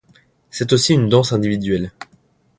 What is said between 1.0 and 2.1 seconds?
danse individuelle.